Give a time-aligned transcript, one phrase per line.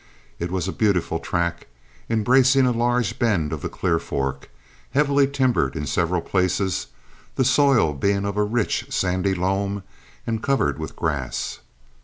[0.39, 1.65] It was a beautiful tract,
[2.09, 4.49] embracing a large bend of the Clear Fork,
[4.95, 6.87] heavily timbered in several places,
[7.35, 9.83] the soil being of a rich, sandy loam
[10.25, 11.59] and covered with grass.